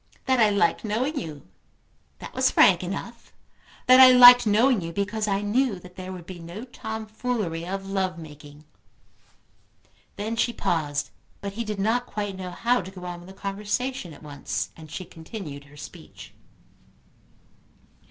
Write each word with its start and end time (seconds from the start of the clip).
"That 0.25 0.39
I 0.39 0.49
liked 0.49 0.83
knowing 0.83 1.19
you; 1.19 1.47
that 2.17 2.33
was 2.33 2.49
frank 2.49 2.83
enough; 2.83 3.31
that 3.85 3.99
I 3.99 4.09
liked 4.11 4.47
knowing 4.47 4.81
you 4.81 4.91
because 4.91 5.27
I 5.27 5.41
knew 5.41 5.77
that 5.77 5.95
there 5.95 6.11
would 6.11 6.25
be 6.25 6.39
no 6.39 6.63
tomfoolery 6.63 7.67
of 7.67 7.85
love 7.87 8.17
making." 8.17 8.63
Then 10.15 10.35
she 10.35 10.53
paused; 10.53 11.11
but 11.39 11.53
he 11.53 11.63
did 11.63 11.79
not 11.79 12.07
quite 12.07 12.35
know 12.35 12.49
how 12.49 12.81
to 12.81 12.89
go 12.89 13.05
on 13.05 13.19
with 13.19 13.29
the 13.29 13.35
conversation 13.35 14.11
at 14.11 14.23
once, 14.23 14.71
and 14.75 14.89
she 14.89 15.05
continued 15.05 15.65
her 15.65 15.77
speech. 15.77 16.33